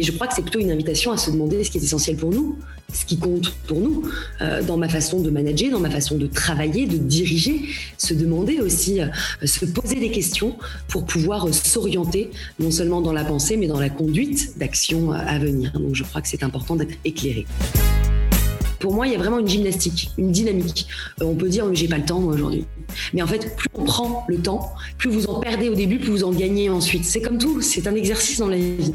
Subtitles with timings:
[0.00, 2.16] Mais je crois que c'est plutôt une invitation à se demander ce qui est essentiel
[2.16, 2.56] pour nous,
[2.90, 4.02] ce qui compte pour nous,
[4.40, 7.66] euh, dans ma façon de manager, dans ma façon de travailler, de diriger,
[7.98, 9.08] se demander aussi, euh,
[9.44, 10.56] se poser des questions
[10.88, 15.38] pour pouvoir euh, s'orienter, non seulement dans la pensée, mais dans la conduite d'actions à
[15.38, 15.70] venir.
[15.74, 17.44] Donc je crois que c'est important d'être éclairé.
[18.78, 20.86] Pour moi, il y a vraiment une gymnastique, une dynamique.
[21.20, 22.64] on peut dire, j'ai pas le temps aujourd'hui.
[23.12, 26.10] Mais en fait, plus on prend le temps, plus vous en perdez au début, plus
[26.10, 27.04] vous en gagnez ensuite.
[27.04, 28.94] C'est comme tout, c'est un exercice dans la vie.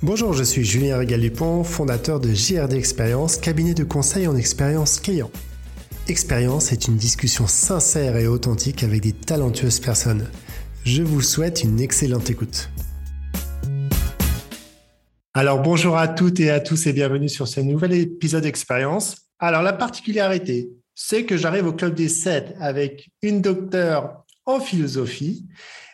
[0.00, 5.28] Bonjour, je suis Julien Régal-Dupont, fondateur de JRD Expérience, cabinet de conseil en expérience client.
[6.06, 10.30] Expérience est une discussion sincère et authentique avec des talentueuses personnes.
[10.84, 12.70] Je vous souhaite une excellente écoute.
[15.34, 19.16] Alors bonjour à toutes et à tous et bienvenue sur ce nouvel épisode d'Expérience.
[19.40, 25.44] Alors la particularité, c'est que j'arrive au Club des 7 avec une docteure en philosophie,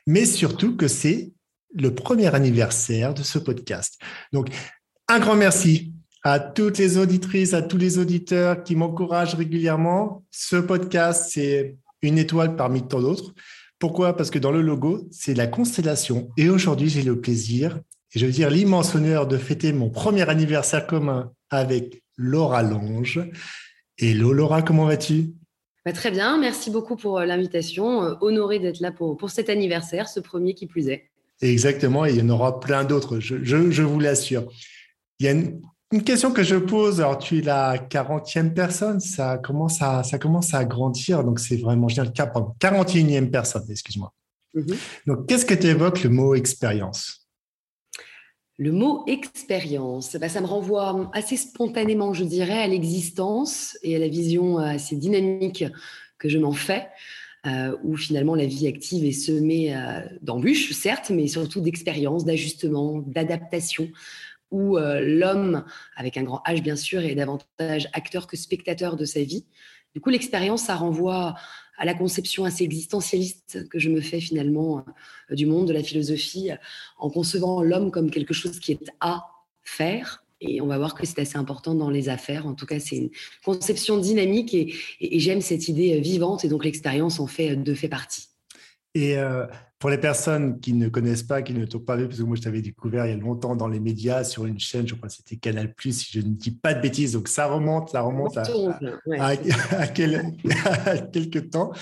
[0.07, 1.33] mais surtout que c'est
[1.75, 4.01] le premier anniversaire de ce podcast.
[4.33, 4.49] Donc,
[5.09, 10.25] un grand merci à toutes les auditrices, à tous les auditeurs qui m'encouragent régulièrement.
[10.31, 13.35] Ce podcast, c'est une étoile parmi tant d'autres.
[13.79, 14.17] Pourquoi?
[14.17, 16.31] Parce que dans le logo, c'est la constellation.
[16.39, 17.81] Et aujourd'hui, j'ai le plaisir,
[18.15, 23.21] et je veux dire l'immense honneur de fêter mon premier anniversaire commun avec Laura Longe.
[23.99, 25.35] Hello Laura, comment vas-tu?
[25.85, 28.03] Bah, Très bien, merci beaucoup pour euh, l'invitation.
[28.05, 31.11] Euh, honoré d'être là pour, pour cet anniversaire, ce premier qui plus est.
[31.41, 34.47] Exactement, et il y en aura plein d'autres, je, vous l'assure.
[35.19, 35.61] Il y a une,
[36.05, 40.55] question que je pose, alors tu es la 40e personne, ça commence à, ça commence
[40.55, 42.13] à grandir, donc c'est vraiment génial.
[42.13, 44.13] 41e personne, excuse-moi.
[44.55, 44.77] Mhm.
[45.07, 47.29] Donc, qu'est-ce que tu évoques le mot expérience?
[48.57, 53.99] Le mot expérience, bah, ça me renvoie assez spontanément, je dirais, à l'existence et à
[53.99, 55.65] la vision assez dynamique
[56.19, 56.87] que je m'en fais.
[57.47, 63.01] Euh, où finalement la vie active est semée euh, d'embûches, certes, mais surtout d'expériences, d'ajustements,
[63.07, 63.91] d'adaptation,
[64.51, 65.63] où euh, l'homme,
[65.95, 69.45] avec un grand H bien sûr, est davantage acteur que spectateur de sa vie.
[69.95, 71.35] Du coup, l'expérience, ça renvoie
[71.77, 74.83] à la conception assez existentialiste que je me fais finalement
[75.31, 76.51] du monde, de la philosophie,
[76.99, 79.27] en concevant l'homme comme quelque chose qui est à
[79.65, 82.47] faire, et on va voir que c'est assez important dans les affaires.
[82.47, 83.11] En tout cas, c'est une
[83.45, 84.75] conception dynamique et,
[85.19, 88.29] j'aime cette idée euh, vivante et donc l'expérience en fait, de fait partie.
[88.97, 89.47] Et euh,
[89.81, 92.37] pour les personnes qui ne connaissent pas, qui ne t'ont pas vu, parce que moi
[92.37, 95.09] je t'avais découvert il y a longtemps dans les médias sur une chaîne, je crois
[95.09, 98.03] que c'était Canal Plus, si je ne dis pas de bêtises, donc ça remonte, ça
[98.03, 98.45] remonte à,
[101.13, 101.73] quelques temps.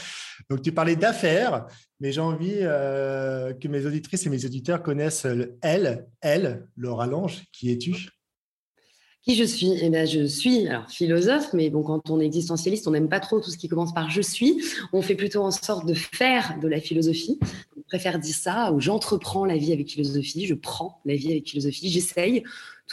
[0.49, 1.67] Donc tu parlais d'affaires,
[2.01, 5.27] mais j'ai envie euh, que mes auditrices et mes auditeurs connaissent
[5.61, 8.09] elle, elle, Laura Lange, qui es-tu?
[9.23, 9.73] Qui je suis?
[9.81, 13.21] Eh bien, je suis alors philosophe, mais bon, quand on est existentialiste, on n'aime pas
[13.21, 14.63] trop tout ce qui commence par je suis.
[14.93, 17.39] On fait plutôt en sorte de faire de la philosophie.
[17.77, 21.49] On préfère dire ça, ou j'entreprends la vie avec philosophie, je prends la vie avec
[21.49, 22.43] philosophie, j'essaye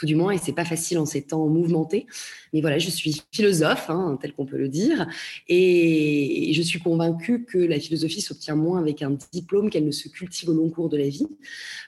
[0.06, 2.06] du moins, et c'est pas facile en ces temps mouvementés.
[2.52, 5.06] Mais voilà, je suis philosophe, hein, tel qu'on peut le dire,
[5.48, 10.08] et je suis convaincue que la philosophie s'obtient moins avec un diplôme qu'elle ne se
[10.08, 11.26] cultive au long cours de la vie.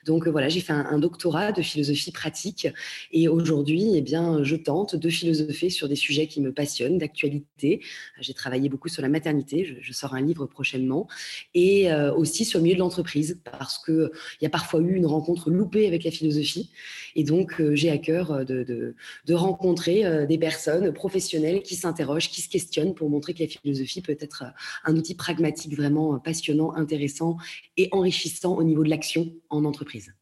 [0.05, 2.69] Donc voilà, j'ai fait un, doctorat de philosophie pratique,
[3.11, 7.81] et aujourd'hui, eh bien, je tente de philosopher sur des sujets qui me passionnent, d'actualité.
[8.21, 11.09] J'ai travaillé beaucoup sur la maternité, je, sors un livre prochainement,
[11.55, 15.07] et euh, aussi sur le milieu de l'entreprise, parce qu'il y a parfois eu une
[15.07, 16.71] rencontre loupée avec la philosophie,
[17.17, 22.43] et donc euh, j'ai cœur euh, de, rencontrer euh, des personnes professionnelles qui s'interrogent, qui
[22.43, 24.51] se questionnent pour montrer que la philosophie peut être euh,
[24.85, 27.37] un outil pragmatique vraiment passionnant, intéressant
[27.77, 30.13] et enrichissant au niveau de l'action en entreprise.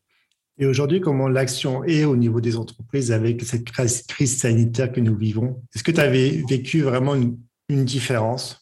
[0.58, 5.16] Et aujourd'hui, comment l'action est au niveau des entreprises avec cette crise sanitaire que nous
[5.16, 5.62] vivons?
[5.74, 8.60] Est-ce que tu avais vécu vraiment une différence?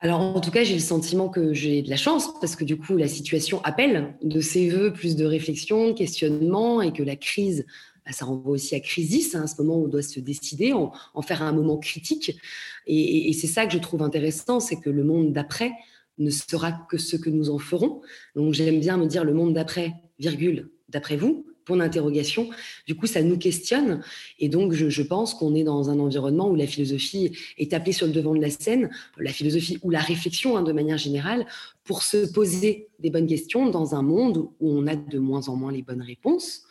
[0.00, 2.76] Alors, en tout cas, j'ai le sentiment que j'ai de la chance parce que du
[2.76, 7.16] coup, la situation appelle de ses voeux plus de réflexion, de questionnement et que la
[7.16, 7.64] crise
[8.06, 10.72] bah, ça renvoie aussi à crisis, hein, à ce moment où on doit se décider,
[10.72, 12.38] en, faire un moment critique.
[12.86, 15.72] Et, c'est ça que je trouve intéressant, c'est que le monde d'après
[16.18, 18.00] ne sera que ce que nous en ferons.
[18.36, 22.48] Donc j'aime bien me dire le monde d'après, virgule, d'après vous, point d'interrogation.
[22.86, 24.02] Du coup, ça nous questionne.
[24.38, 28.06] Et donc, je, pense qu'on est dans un environnement où la philosophie est appelée sur
[28.06, 28.88] le devant de la scène,
[29.18, 31.44] la philosophie ou la réflexion hein, de manière générale,
[31.82, 35.56] pour se poser des bonnes questions dans un monde où on a de moins en
[35.56, 36.62] moins les bonnes réponses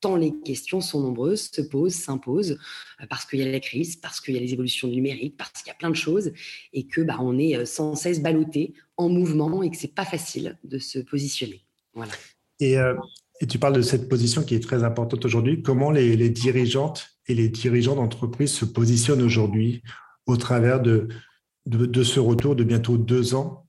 [0.00, 2.58] tant les questions sont nombreuses, se posent, s'imposent,
[3.00, 5.52] euh, parce qu'il y a la crise, parce qu'il y a les évolutions numériques, parce
[5.62, 6.32] qu'il y a plein de choses,
[6.72, 10.04] et que bah, on est euh, sans cesse ballotté en mouvement et que c'est pas
[10.04, 11.64] facile de se positionner.
[11.94, 12.12] Voilà.
[12.60, 12.94] Et, euh,
[13.40, 15.62] et, tu parles de cette position qui est très importante aujourd'hui.
[15.62, 19.82] Comment les, dirigeantes et les dirigeants d'entreprise se positionnent aujourd'hui
[20.26, 21.08] au travers de,
[21.66, 23.66] de, ce retour de bientôt deux ans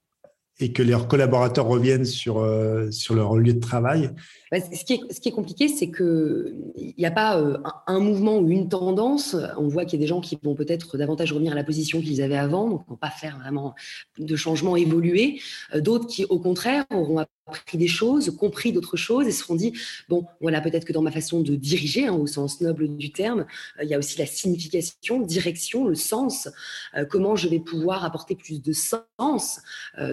[0.61, 4.11] et que leurs collaborateurs reviennent sur, euh, sur leur lieu de travail
[4.59, 8.37] ce, qui est, ce qui est compliqué, c'est qu'il n'y a pas euh, un, mouvement
[8.37, 9.35] ou une tendance.
[9.57, 12.01] On voit qu'il y a des gens qui vont peut-être davantage revenir à la position
[12.01, 13.75] qu'ils avaient avant, donc ne vont pas faire vraiment
[14.17, 15.39] de changement évoluer.
[15.73, 17.19] Euh, d'autres qui, au contraire, auront
[17.55, 19.73] appris des choses, compris d'autres choses et se seront dit,
[20.09, 23.45] bon, voilà, peut-être que dans ma façon de diriger, hein, au sens noble du terme,
[23.81, 26.49] il y a aussi la signification, direction, le sens,
[27.09, 29.59] comment je vais pouvoir apporter plus de sens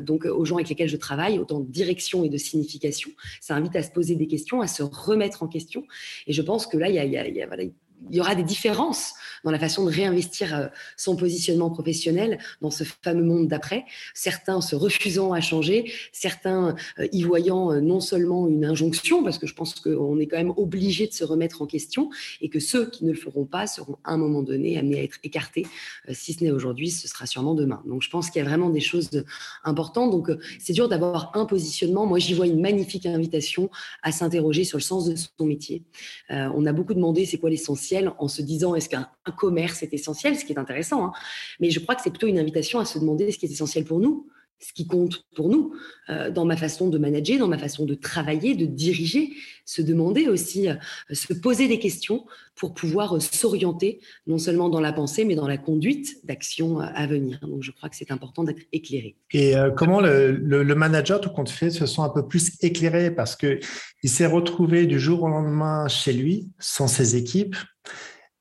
[0.02, 3.11] donc aux gens avec lesquels je travaille, autant de direction et de signification.
[3.40, 5.85] Ça invite à se poser des questions, à se remettre en question.
[6.26, 7.64] Et je pense que là, il y a, il y a, voilà,
[8.10, 9.14] il y aura des différences
[9.44, 10.66] dans la façon de réinvestir euh,
[10.96, 13.84] son positionnement professionnel dans ce fameux monde d'après.
[14.14, 19.38] Certains se refusant à changer, certains euh, y voyant euh, non seulement une injonction, parce
[19.38, 22.10] que je pense qu'on est quand même obligé de se remettre en question,
[22.40, 25.02] et que ceux qui ne le feront pas seront à un moment donné amenés à
[25.02, 25.66] être écartés.
[26.12, 27.82] Si ce n'est aujourd'hui, ce sera sûrement demain.
[27.86, 29.24] Donc je pense qu'il y a vraiment des choses
[29.64, 30.10] importantes.
[30.10, 32.06] Donc c'est dur d'avoir un positionnement.
[32.06, 33.70] Moi, j'y vois une magnifique invitation
[34.02, 35.82] à s'interroger sur le sens de son métier.
[36.30, 37.88] on a beaucoup demandé c'est quoi l'essentiel
[38.19, 41.06] en se disant est-ce qu'un commerce est essentiel, ce qui est intéressant.
[41.06, 41.12] Hein.
[41.61, 43.85] Mais je crois que c'est plutôt une invitation à se demander ce qui est essentiel
[43.85, 44.29] pour nous,
[44.60, 45.72] ce qui compte pour nous
[46.10, 49.31] euh, dans ma façon de manager, dans ma façon de travailler, de diriger,
[49.64, 50.75] se demander aussi, euh,
[51.12, 52.26] se poser des questions
[52.56, 57.06] pour pouvoir euh, s'orienter non seulement dans la pensée, mais dans la conduite d'actions à
[57.06, 57.38] venir.
[57.43, 59.16] Donc je crois que c'est important d'être éclairé.
[59.32, 63.11] Et comment le, le, manager, tout compte fait, se sent un peu plus éclairé?
[63.11, 63.61] Parce qu'il
[64.04, 67.56] s'est retrouvé du jour au lendemain chez lui, sans ses équipes,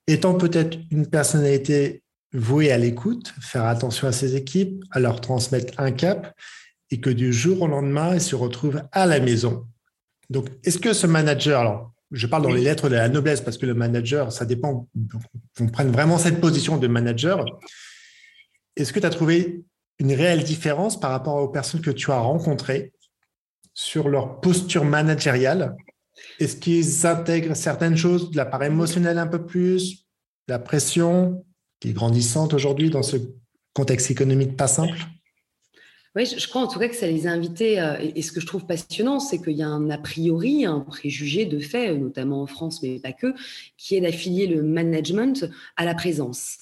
[0.08, 5.74] étant peut-être une personnalité voué à l'écoute, faire attention à ses équipes, à leur transmettre
[5.80, 6.34] un cap,
[6.92, 9.66] et que du jour au lendemain, il se retrouve à la maison.
[10.30, 13.58] Donc, est-ce que ce manager, alors je parle dans les lettres de la noblesse parce
[13.58, 14.88] que le manager, ça dépend,
[15.60, 17.46] on prenne vraiment cette position de manager.
[18.76, 19.64] Est-ce que tu as trouvé
[20.00, 22.94] une réelle différence par rapport aux personnes que tu as rencontrées
[23.74, 25.76] sur leur posture managériale?
[26.40, 30.06] Est-ce qu'ils intègrent certaines choses, de la part émotionnelle un peu plus,
[30.48, 31.46] la pression?
[31.80, 33.18] Qui est grandissante aujourd'hui dans ce
[33.74, 34.98] contexte économique pas simple?
[36.16, 37.80] Oui, je crois en tout cas que ça les a invités.
[37.80, 40.80] Euh, et ce que je trouve passionnant, c'est qu'il y a un a priori, un
[40.80, 43.36] préjugé de fait, notamment en France, mais pas que,
[43.78, 46.58] qui est d'affilier le management à la présence.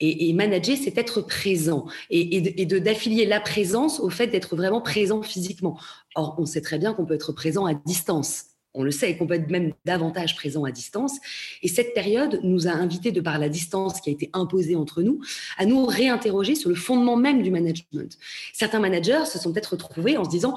[0.00, 4.82] Et, manager, c'est être présent et, et de d'affilier la présence au fait d'être vraiment
[4.82, 5.78] présent physiquement.
[6.14, 9.16] Or, on sait très bien qu'on peut être présent à distance on le sait, et
[9.16, 11.18] qu'on peut être même davantage présent à distance.
[11.62, 15.02] Et cette période nous a invités, de par la distance qui a été imposée entre
[15.02, 15.20] nous,
[15.56, 18.18] à nous réinterroger sur le fondement même du management.
[18.52, 20.56] Certains managers se sont peut-être retrouvés en se disant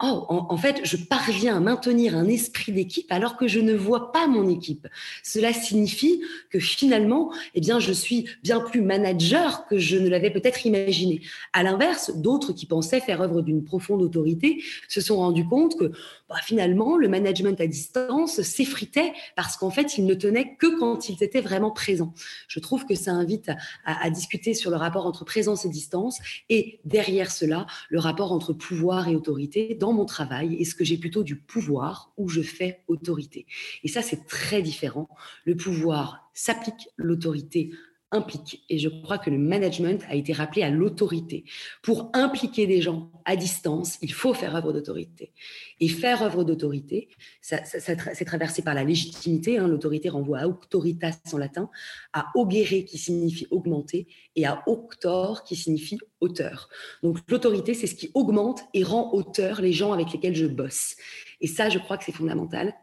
[0.00, 4.12] Oh, en, fait, je parviens à maintenir un esprit d'équipe alors que je ne vois
[4.12, 4.86] pas mon équipe.
[5.24, 10.30] Cela signifie que finalement, eh bien, je suis bien plus manager que je ne l'avais
[10.30, 11.22] peut-être imaginé.
[11.52, 15.90] À l'inverse, d'autres qui pensaient faire œuvre d'une profonde autorité se sont rendus compte que
[16.28, 21.08] bah, finalement, le management à distance s'effritait parce qu'en fait, il ne tenait que quand
[21.08, 22.12] ils étaient vraiment présents.
[22.48, 23.50] Je trouve que ça invite
[23.84, 28.32] à, à discuter sur le rapport entre présence et distance et derrière cela, le rapport
[28.32, 32.42] entre pouvoir et autorité dans mon travail, est-ce que j'ai plutôt du pouvoir ou je
[32.42, 33.46] fais autorité
[33.82, 35.08] Et ça, c'est très différent.
[35.44, 37.70] Le pouvoir s'applique, l'autorité
[38.10, 38.64] implique.
[38.68, 41.44] Et je crois que le management a été rappelé à l'autorité.
[41.82, 45.32] Pour impliquer des gens à distance, il faut faire œuvre d'autorité.
[45.80, 47.08] Et faire œuvre d'autorité,
[47.40, 49.58] ça, c'est traversé par la légitimité.
[49.58, 49.68] Hein.
[49.68, 51.70] L'autorité renvoie à auctoritas en latin,
[52.12, 56.68] à augere qui signifie augmenter et à auctor qui signifie auteur.
[57.02, 60.96] Donc l'autorité, c'est ce qui augmente et rend auteur les gens avec lesquels je bosse.
[61.40, 62.74] Et ça, je crois que c'est fondamental.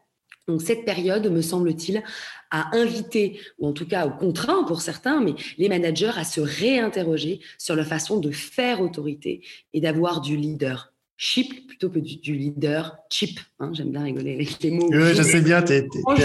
[0.47, 2.03] Donc cette période, me semble-t-il,
[2.51, 7.39] a invité, ou en tout cas contraint pour certains, mais les managers à se réinterroger
[7.57, 9.41] sur la façon de faire autorité
[9.73, 13.39] et d'avoir du leader chip plutôt que du, leader chip.
[13.59, 14.89] Hein, j'aime bien rigoler avec les mots.
[14.91, 15.61] Oui, je sais bien.
[15.61, 16.15] T'es, pour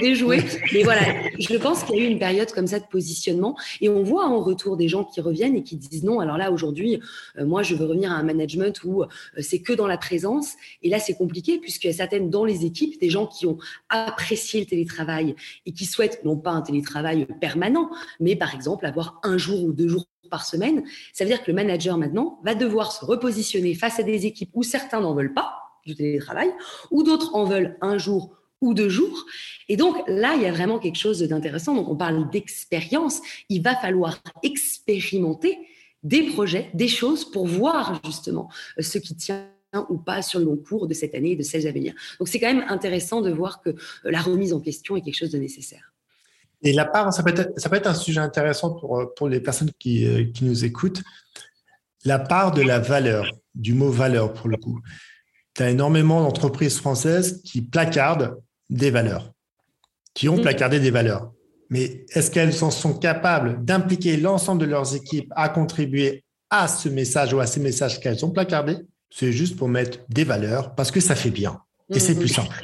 [0.00, 0.42] déjouer.
[0.72, 1.00] Mais voilà,
[1.38, 3.56] je pense qu'il y a eu une période comme ça de positionnement.
[3.80, 6.52] Et on voit en retour des gens qui reviennent et qui disent non, alors là,
[6.52, 7.00] aujourd'hui,
[7.38, 9.06] euh, moi, je veux revenir à un management où euh,
[9.38, 10.52] c'est que dans la présence.
[10.82, 13.58] Et là, c'est compliqué puisqu'il y a certaines dans les équipes, des gens qui ont
[13.88, 15.34] apprécié le télétravail
[15.66, 19.72] et qui souhaitent non pas un télétravail permanent, mais par exemple avoir un jour ou
[19.72, 23.74] deux jours par semaine, ça veut dire que le manager maintenant va devoir se repositionner
[23.74, 25.54] face à des équipes où certains n'en veulent pas
[25.86, 26.50] du télétravail,
[26.90, 29.26] ou d'autres en veulent un jour ou deux jours.
[29.68, 31.74] Et donc là, il y a vraiment quelque chose d'intéressant.
[31.74, 33.20] Donc on parle d'expérience.
[33.48, 35.58] Il va falloir expérimenter
[36.02, 39.46] des projets, des choses pour voir justement ce qui tient
[39.88, 41.94] ou pas sur le long cours de cette année et de celles à venir.
[42.18, 45.16] Donc c'est quand même intéressant de voir que euh, la remise en question est quelque
[45.16, 45.93] chose de nécessaire.
[46.64, 49.40] Et la part, ça peut, être, ça peut être un sujet intéressant pour, pour les
[49.40, 51.02] personnes qui, euh, qui nous écoutent.
[52.04, 54.80] la part de la valeur, du mot valeur pour le coup.
[55.54, 58.40] Tu as énormément d'entreprises françaises qui placardent
[58.70, 59.32] des valeurs,
[60.14, 61.32] qui ont placardé des valeurs.
[61.70, 66.88] Mais est-ce qu'elles en sont capables d'impliquer l'ensemble de leurs équipes à contribuer à ce
[66.88, 68.78] message ou à ces messages qu'elles ont placardés?
[69.10, 72.54] C'est juste pour mettre des valeurs parce que ça fait bien et c'est plus simple.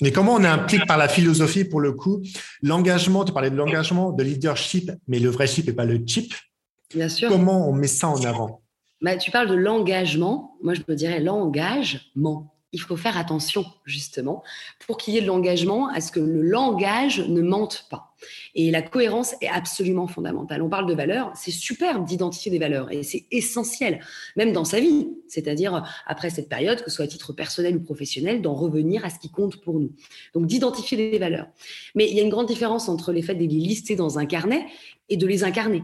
[0.00, 2.22] Mais comment on implique par la philosophie, pour le coup,
[2.62, 6.34] l'engagement, tu parlais de l'engagement, de leadership, mais le vrai chip et pas le chip.
[6.94, 7.28] Bien sûr.
[7.28, 8.62] Comment on met ça en avant?
[9.00, 10.56] Bah, Tu parles de l'engagement.
[10.62, 14.42] Moi, je me dirais l'engagement il faut faire attention justement
[14.86, 18.14] pour qu'il y ait de l'engagement à ce que le langage ne mente pas.
[18.54, 20.62] Et la cohérence est absolument fondamentale.
[20.62, 24.00] On parle de valeurs, c'est super d'identifier des valeurs et c'est essentiel,
[24.36, 27.80] même dans sa vie, c'est-à-dire après cette période, que ce soit à titre personnel ou
[27.80, 29.92] professionnel, d'en revenir à ce qui compte pour nous.
[30.34, 31.48] Donc d'identifier des valeurs.
[31.94, 34.26] Mais il y a une grande différence entre les faits de les lister dans un
[34.26, 34.66] carnet
[35.08, 35.82] et de les incarner.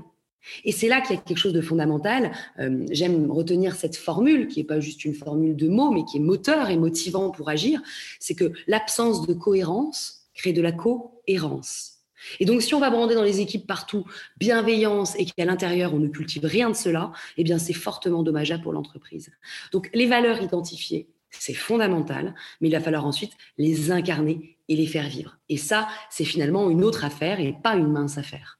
[0.65, 2.33] Et c'est là qu'il y a quelque chose de fondamental.
[2.59, 6.19] Euh, j'aime retenir cette formule, qui n'est pas juste une formule de mots, mais qui
[6.19, 7.83] est moteur et motivant pour agir.
[8.21, 11.97] C'est que l'absence de cohérence crée de la cohérence.
[12.41, 14.05] Et donc, si on va brander dans les équipes partout
[14.39, 18.63] bienveillance et qu'à l'intérieur, on ne cultive rien de cela, eh bien, c'est fortement dommageable
[18.63, 19.31] pour l'entreprise.
[19.73, 24.87] Donc, les valeurs identifiées, c'est fondamental, mais il va falloir ensuite les incarner et les
[24.87, 25.39] faire vivre.
[25.49, 28.59] Et ça, c'est finalement une autre affaire et pas une mince affaire.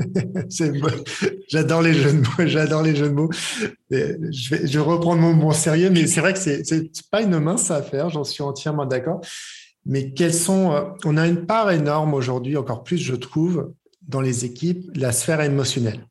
[1.48, 3.30] j'adore les jeux de mots, j'adore les jeux de mots.
[3.90, 7.38] je, vais, je reprends mon, mon sérieux, mais c'est vrai que c'est, c'est pas une
[7.38, 9.20] mince affaire, j'en suis entièrement d'accord.
[9.86, 13.72] Mais quels sont, euh, on a une part énorme aujourd'hui, encore plus, je trouve,
[14.06, 16.06] dans les équipes, la sphère émotionnelle.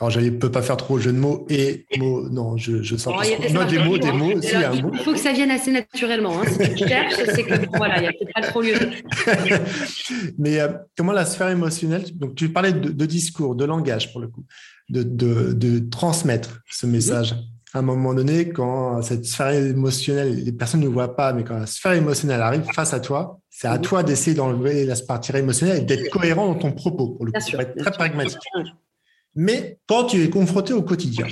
[0.00, 2.26] Alors, je ne peux pas faire trop jeu de mots et mots.
[2.30, 4.54] Non, je, je sens oh, non, des mots, des mots aussi.
[4.72, 6.40] il, faut que ça vienne assez naturellement.
[6.40, 6.46] Hein.
[6.46, 8.76] Si tu cherches, c'est que voilà, il n'y a peut-être pas trop lieu.
[10.38, 14.28] Mais euh, comment la sphère émotionnelle Donc, tu parlais de, discours, de langage pour le
[14.28, 14.42] coup,
[14.88, 16.92] de, de, de transmettre ce mhm.
[16.92, 17.34] message.
[17.74, 21.58] À un moment donné, quand cette sphère émotionnelle, les personnes ne voient pas, mais quand
[21.58, 23.82] la sphère émotionnelle arrive face à toi, c'est à mhm.
[23.82, 27.50] toi d'essayer d'enlever la partie émotionnelle et d'être cohérent dans ton propos, pour le coup,
[27.50, 28.38] pour être très pragmatique.
[29.34, 31.26] Mais quand tu es confronté au quotidien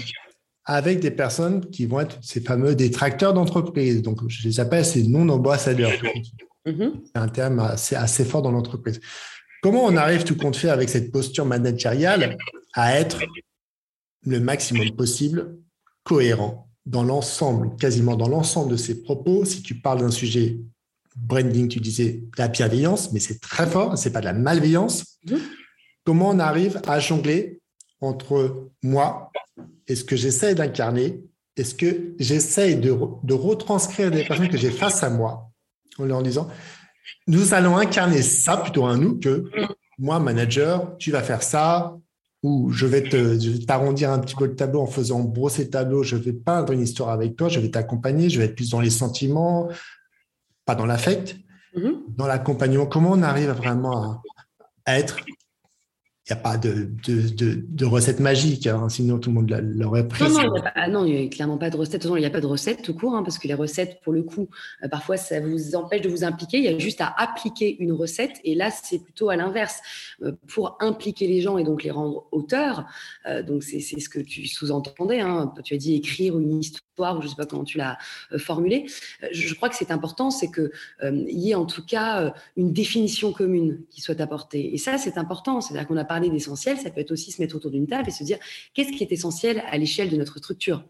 [0.65, 5.03] avec des personnes qui vont être ces fameux détracteurs d'entreprise, donc je les appelle ces
[5.05, 5.93] non-ambassadeurs.
[6.67, 6.93] Mm-hmm.
[7.07, 9.01] C'est un terme assez, assez fort dans l'entreprise.
[9.63, 12.37] Comment on arrive tout compte fait avec cette posture managériale
[12.75, 13.19] à être
[14.27, 15.57] le maximum possible
[16.05, 19.47] cohérent dans l'ensemble, quasiment dans l'ensemble de ses propos?
[19.47, 20.59] Si tu parles d'un sujet
[21.17, 25.19] branding, tu disais la bienveillance, mais c'est très fort, c'est pas de la malveillance.
[25.27, 25.39] Mm-hmm.
[26.05, 27.58] Comment on arrive à jongler
[28.01, 29.31] entre moi
[29.87, 31.23] et ce que j'essaie d'incarner
[31.57, 35.51] et ce que j'essaie de, de, retranscrire des personnes que j'ai face à moi
[35.99, 36.49] en leur disant
[37.27, 39.51] nous allons incarner ça plutôt un nous que
[39.99, 41.97] moi, manager, tu vas faire ça,
[42.45, 43.03] ou je vais
[43.67, 46.83] t'arrondir un petit peu le tableau en faisant brosser le tableau, je vais peindre une
[46.83, 49.69] histoire avec toi, je vais t'accompagner, je vais être plus dans les sentiments,
[50.65, 51.37] pas dans l'affect,
[51.77, 52.17] mm-hmm.
[52.17, 52.87] dans l'accompagnement.
[52.87, 54.23] Comment on arrive vraiment
[54.85, 55.17] à être
[56.29, 60.07] il n'y a pas de, de, de, recette magique, hein, sinon tout le monde l'aurait
[60.07, 60.25] pris.
[60.91, 62.05] Non, il n'y a, clairement pas de recette.
[62.05, 64.23] il n'y a pas de recette tout court, hein, parce que les recettes, pour le
[64.23, 64.47] coup,
[64.83, 66.59] euh, parfois, ça vous empêche de vous impliquer.
[66.59, 68.41] Il y a juste à appliquer une recette.
[68.45, 69.81] Et là, c'est plutôt à l'inverse.
[70.23, 72.85] Euh, pour impliquer les gens et donc les rendre auteurs,
[73.27, 75.21] euh, donc c'est ce que tu sous-entendais.
[75.21, 77.97] Hein, tu as dit écrire une histoire, ou je ne sais pas comment tu l'as
[78.37, 78.85] formulé.
[79.33, 80.71] Je, crois que c'est important, c'est qu'il
[81.29, 84.75] y ait en tout cas une définition commune qui soit apportée.
[84.75, 85.61] Et ça, c'est important.
[85.61, 88.25] C'est-à-dire qu'on a d'essentiel, ça peut être aussi se mettre autour d'une table et se
[88.25, 88.39] dire
[88.75, 90.85] qu'est-ce qui est essentiel à l'échelle de notre structure?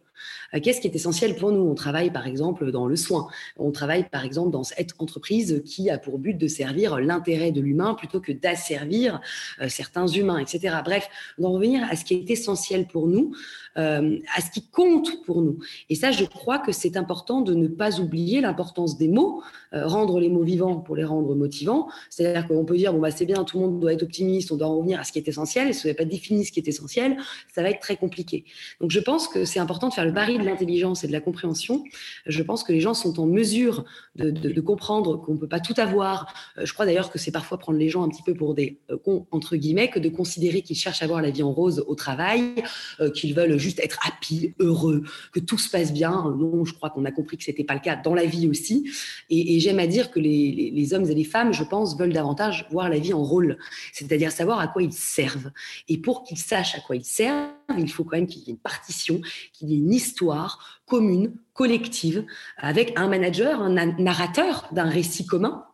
[0.63, 1.61] Qu'est-ce qui est essentiel pour nous?
[1.61, 5.91] On travaille par exemple dans le soin, on travaille par exemple dans cette entreprise qui
[5.91, 9.21] a pour but de servir l'intérêt de l'humain plutôt que d'asservir
[9.61, 10.77] euh, certains humains, etc.
[10.85, 11.09] Bref,
[11.39, 13.35] d'en revenir à ce qui est essentiel pour nous,
[13.77, 15.59] euh, à ce qui compte pour nous.
[15.91, 20.19] Et ça, je crois que c'est important de ne pas oublier l'importance des mots, rendre
[20.19, 21.89] les mots vivants pour les rendre motivants.
[22.11, 24.57] C'est-à-dire qu'on peut dire, bon, bah, c'est bien, tout le monde doit être optimiste, on
[24.57, 26.53] doit en revenir à ce qui est essentiel, et si vous n'avez pas défini ce
[26.53, 27.17] qui est essentiel,
[27.55, 28.45] ça va être très compliqué.
[28.81, 31.21] Donc je pense que c'est important de faire le pari de l'intelligence et de la
[31.21, 31.85] compréhension,
[32.27, 33.85] je pense que les gens sont en mesure
[34.17, 36.33] de, comprendre qu'on ne peut pas tout avoir.
[36.59, 38.81] Euh, je crois d'ailleurs que c'est parfois prendre les gens un petit peu pour des
[38.91, 41.85] euh, cons, entre guillemets, que de considérer qu'ils cherchent à avoir la vie en rose
[41.87, 42.55] au travail,
[43.01, 46.35] euh, qu'ils veulent juste être happy, heureux, que tout se passe bien.
[46.37, 48.49] Non, je crois qu'on a compris que ce n'était pas le cas dans la vie
[48.49, 48.91] aussi.
[49.31, 52.89] Et, j'aime à dire que les hommes et les femmes, je pense, veulent davantage voir
[52.89, 53.59] la vie en rôle,
[53.93, 55.51] c'est-à-dire savoir à quoi ils servent.
[55.89, 58.53] Et pour qu'ils sachent à quoi ils servent, il faut quand même qu'il y ait
[58.53, 59.21] une partition,
[59.53, 62.25] qu'il y ait une histoire commune, collective,
[62.57, 65.67] avec un manager, un narrateur d'un récit commun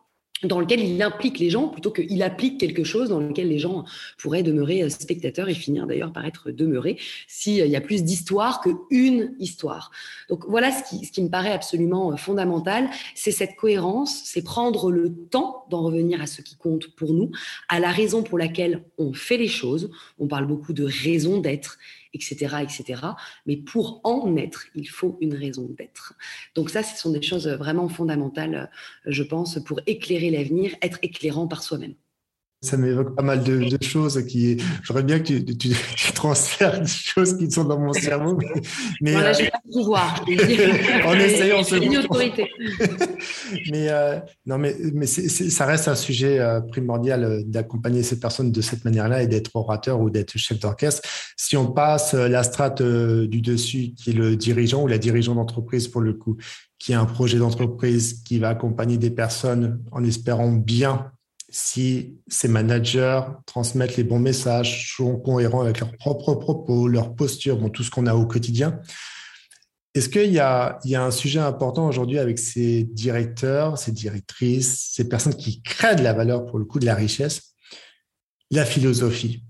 [0.43, 3.85] dans lequel il implique les gens plutôt qu'il applique quelque chose dans lequel les gens
[4.17, 8.61] pourraient demeurer euh, spectateurs et finir d'ailleurs par être demeurés s'il y a plus d'histoire
[8.61, 9.91] qu'une histoire.
[10.29, 14.43] Donc voilà ce qui, ce qui me paraît absolument euh, fondamental, c'est cette cohérence, c'est
[14.43, 17.31] prendre le temps d'en revenir à ce qui compte pour nous,
[17.69, 19.89] à la raison pour laquelle on fait les choses.
[20.19, 21.77] On parle beaucoup de raison d'être
[22.15, 23.01] etc., etc.
[23.45, 26.13] Mais pour en être, il faut une raison d'être.
[26.55, 28.71] Donc ça, ce sont des choses vraiment fondamentales,
[29.05, 31.95] je pense, pour éclairer l'avenir, être éclairant par soi-même.
[32.65, 34.57] Ça m'évoque pas mal de, choses qui.
[34.81, 35.69] J'aurais bien que tu, tu,
[36.13, 38.39] transfères des choses qui sont dans mon cerveau.
[39.01, 40.25] Mais, voilà, je vais pas pouvoir.
[41.05, 42.49] en essayant, c'est une autorité.
[43.71, 48.51] mais euh, non, mais, mais ça reste un sujet euh, primordial euh, d'accompagner ces personnes
[48.51, 51.07] de cette manière-là et d'être orateur ou d'être chef d'orchestre.
[51.37, 55.87] Si on passe la strate du dessus, qui est le dirigeant ou la dirigeante d'entreprise
[55.87, 56.37] pour le coup,
[56.79, 61.11] qui a un projet d'entreprise qui va accompagner des personnes en espérant bien
[61.57, 67.55] si ces managers transmettent les bons messages, sont cohérents avec leurs propres propos, leur posture,
[67.55, 68.81] bon, tout ce qu'on a au quotidien.
[69.93, 75.35] Est-ce qu'il y a, un sujet important aujourd'hui avec ces directeurs, ces directrices, ces personnes
[75.35, 77.53] qui créent de la valeur pour le coup de la richesse,
[78.51, 79.45] la philosophie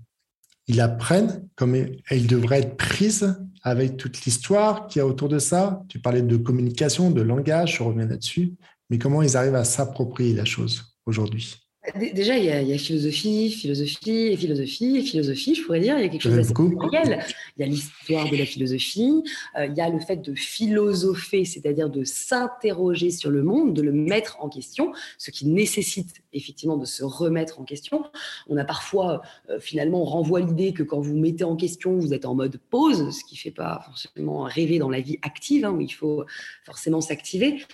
[0.68, 5.40] Ils apprennent comme elle devrait être prise avec toute l'histoire qu'il y a autour de
[5.40, 5.82] ça.
[5.88, 8.54] Tu parlais de communication, de langage, je reviens là-dessus.
[8.90, 11.65] Mais comment ils arrivent à s'approprier la chose aujourd'hui?
[11.94, 15.96] Déjà, il y, a, philosophie, philosophie et philosophie et philosophie, je pourrais dire.
[15.98, 17.24] Il y a quelque chose d'assez réel.
[17.56, 19.22] Il y a l'histoire de la philosophie,
[19.56, 23.82] euh, il y a le fait de philosopher, c'est-à-dire de s'interroger sur le monde, de
[23.82, 28.04] le mettre en question, ce qui nécessite effectivement de se remettre en question.
[28.48, 32.12] On a parfois, euh, finalement, on renvoie l'idée que quand vous mettez en question, vous
[32.12, 35.64] êtes en mode pause, ce qui ne fait pas forcément rêver dans la vie active,
[35.64, 36.24] hein, où il faut
[36.64, 37.64] forcément s'activer.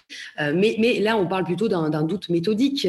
[0.40, 2.87] Euh, mais, mais, là, on parle plutôt d'un doute méthodique,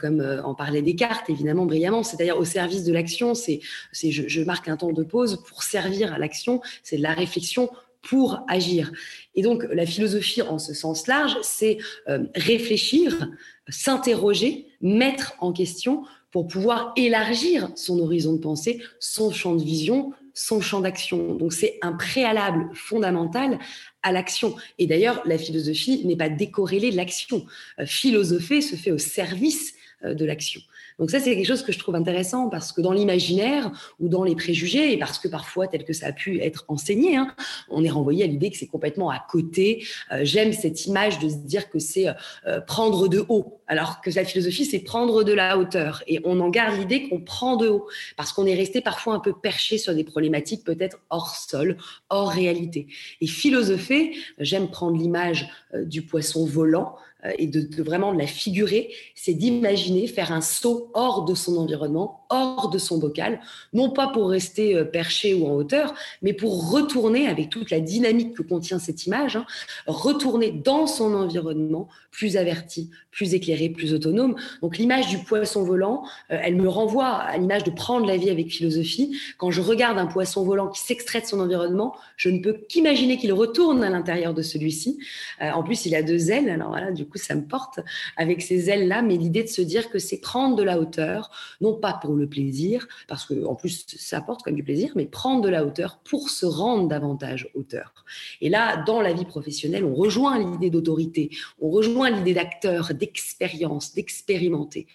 [0.00, 3.60] comme en parlait Descartes, évidemment, brillamment, c'est-à-dire au service de l'action, c'est
[3.92, 7.68] je, je marque un temps de pause pour servir à l'action, c'est de la réflexion
[8.00, 8.92] pour agir.
[9.34, 11.78] Et donc, la philosophie, en ce sens large, c'est
[12.08, 13.28] euh, réfléchir,
[13.68, 20.12] s'interroger, mettre en question pour pouvoir élargir son horizon de pensée, son champ de vision,
[20.32, 21.34] son champ d'action.
[21.34, 23.58] Donc, c'est un préalable fondamental
[24.04, 24.54] à l'action.
[24.78, 27.46] Et d'ailleurs, la philosophie n'est pas décorrélée de l'action.
[27.80, 30.60] Euh, philosopher se fait au service de l'action.
[30.98, 34.24] Donc ça, c'est quelque chose que je trouve intéressant parce que dans l'imaginaire ou dans
[34.24, 37.34] les préjugés, et parce que parfois, tel que ça a pu être enseigné, hein,
[37.70, 39.84] on est renvoyé à l'idée que c'est complètement à côté.
[40.12, 42.08] Euh, j'aime cette image de se dire que c'est
[42.46, 46.02] euh, prendre de haut, alors que la philosophie, c'est prendre de la hauteur.
[46.06, 49.20] Et on en garde l'idée qu'on prend de haut parce qu'on est resté parfois un
[49.20, 51.76] peu perché sur des problématiques peut-être hors sol,
[52.10, 52.86] hors réalité.
[53.20, 56.96] Et philosopher, j'aime prendre l'image du poisson volant.
[57.24, 62.24] Euh, et de, vraiment la figurer, c'est d'imaginer faire un saut hors de son environnement,
[62.30, 63.40] hors de son bocal,
[63.72, 67.80] non pas pour rester euh, perché ou en hauteur, mais pour retourner avec toute la
[67.80, 69.46] dynamique que contient cette image, hein,
[69.86, 74.36] retourner dans son environnement plus averti, plus éclairé, plus autonome.
[74.60, 78.30] Donc l'image du poisson volant, euh, elle me renvoie à l'image de prendre la vie
[78.30, 79.16] avec philosophie.
[79.38, 83.16] Quand je regarde un poisson volant qui s'extrait de son environnement, je ne peux qu'imaginer
[83.16, 84.98] qu'il retourne à l'intérieur de celui-ci.
[85.40, 87.80] en plus, il a deux ailes, alors voilà, du ça me porte
[88.16, 91.74] avec ces ailes-là, mais l'idée de se dire que c'est prendre de la hauteur, non
[91.74, 95.42] pas pour le plaisir, parce que en plus ça apporte comme du plaisir, mais prendre
[95.42, 98.04] de la hauteur pour se rendre davantage hauteur.
[98.40, 103.94] Et là, dans la vie professionnelle, on rejoint l'idée d'autorité, on rejoint l'idée d'acteur, d'expérience,
[103.94, 104.86] d'expérimenter.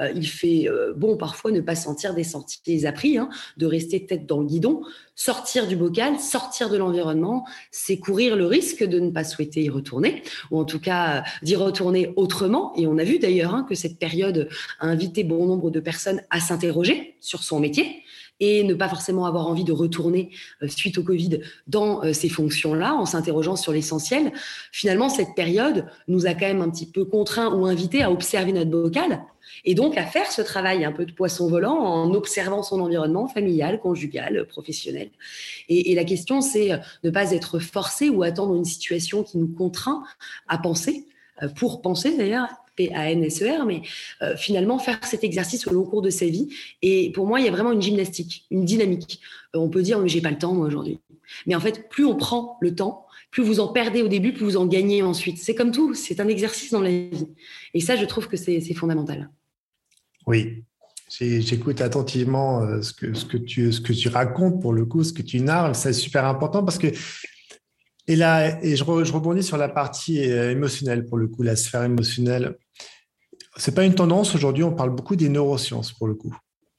[0.00, 4.06] Euh, il fait euh, bon parfois ne pas sentir des sentiers appris, hein, de rester
[4.06, 4.82] tête dans le guidon,
[5.24, 9.70] sortir du bocal, sortir de l'environnement, c'est courir le risque de ne pas souhaiter y
[9.70, 12.72] retourner, ou en tout cas d'y retourner autrement.
[12.76, 14.48] Et on a vu d'ailleurs hein, que cette période
[14.80, 18.01] a invité bon nombre de personnes à s'interroger sur son métier
[18.42, 20.30] et ne pas forcément avoir envie de retourner
[20.62, 24.32] euh, suite au Covid dans euh, ces fonctions-là, en s'interrogeant sur l'essentiel.
[24.72, 28.52] Finalement, cette période nous a quand même un petit peu contraint ou invité à observer
[28.52, 29.22] notre bocal
[29.64, 33.28] et donc à faire ce travail un peu de poisson volant en observant son environnement
[33.28, 35.10] familial, conjugal, professionnel.
[35.68, 39.54] Et, la question, c'est euh, ne pas être forcé ou attendre une situation qui nous
[39.54, 40.02] contraint
[40.48, 41.06] à penser,
[41.56, 42.48] pour penser d'ailleurs,
[42.88, 43.82] P-A-N-S-E-R, mais
[44.22, 46.48] euh, finalement faire cet exercice au long cours de sa vie.
[46.82, 49.20] Et pour moi, il y a vraiment une gymnastique, une dynamique.
[49.54, 51.00] on peut dire, mais j'ai pas le temps, moi, aujourd'hui.
[51.46, 54.44] Mais en fait, plus on prend le temps, plus vous en perdez au début, plus
[54.44, 55.38] vous en gagnez ensuite.
[55.38, 57.28] C'est comme tout, c'est un exercice dans la vie.
[57.74, 59.30] Et ça, je trouve que c'est fondamental.
[60.26, 60.62] Oui,
[61.08, 65.74] j'écoute attentivement euh, ce que, tu, racontes pour le coup, ce que tu narres.
[65.74, 66.88] C'est super important parce que,
[68.06, 71.84] et là, et je, rebondis sur la partie euh, émotionnelle pour le coup, la sphère
[71.84, 72.56] émotionnelle.
[73.56, 76.34] C'est pas une tendance aujourd'hui, on parle beaucoup des neurosciences pour le coup.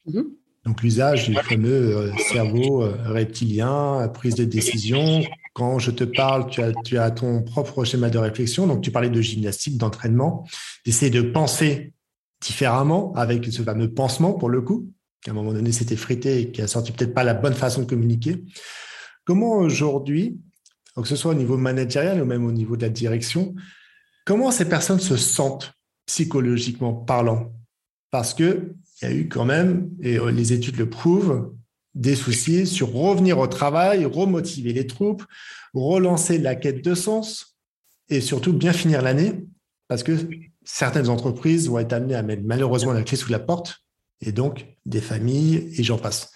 [0.07, 0.25] Mm-hmm.
[0.65, 5.23] Donc l'usage du fameux euh, cerveau euh, reptilien, prise de décision.
[5.53, 8.65] Quand je te parle, tu as, tu as ton propre schéma de réflexion.
[8.65, 10.47] Donc tu parlais de gymnastique, d'entraînement,
[10.85, 11.93] d'essayer de penser
[12.41, 14.89] différemment avec ce fameux pansement pour le coup,
[15.21, 17.81] qu'à un moment donné s'était frité et qui a sorti peut-être pas la bonne façon
[17.81, 18.43] de communiquer.
[19.25, 20.39] Comment aujourd'hui,
[20.95, 23.53] que ce soit au niveau managérial ou même au niveau de la direction,
[24.25, 25.73] comment ces personnes se sentent
[26.05, 27.51] psychologiquement parlant.
[28.11, 31.53] Parce que il y a eu quand même, et euh, les études le prouvent,
[31.95, 35.23] des soucis sur revenir au travail, remotiver les troupes,
[35.73, 37.57] relancer la quête de sens
[38.09, 39.45] et surtout bien finir l'année.
[39.87, 40.13] Parce que
[40.63, 43.83] certaines entreprises vont être amenées à mettre malheureusement la clé sous la porte
[44.21, 46.31] et donc des familles et j'en passe.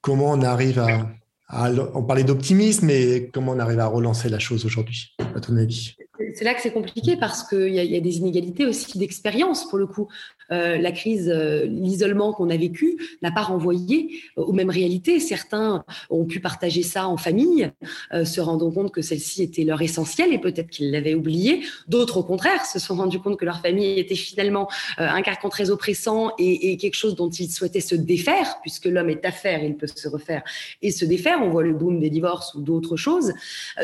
[0.00, 1.10] Comment on arrive à,
[1.48, 5.56] à on parlait d'optimisme, mais comment on arrive à relancer la chose aujourd'hui, à ton
[5.56, 5.96] avis?
[6.38, 9.88] C'est là que c'est compliqué parce qu'il y, a des inégalités aussi d'expérience pour le
[9.88, 10.08] coup.
[10.50, 15.20] Euh, la crise, euh, l'isolement qu'on a vécu n'a pas renvoyé aux mêmes réalités.
[15.20, 17.70] Certains ont pu partager ça en famille,
[18.12, 21.64] euh, se rendant compte que celle-ci était leur essentiel et peut-être qu'ils l'avaient oublié.
[21.86, 25.70] D'autres, au contraire, se sont rendus compte que leur famille était finalement un carcan très
[25.70, 29.62] oppressant et, et, quelque chose dont ils souhaitaient se défaire, puisque l'homme est à faire,
[29.62, 30.42] il peut se refaire
[30.82, 31.38] et se défaire.
[31.42, 33.32] On voit le boom des divorces ou d'autres choses.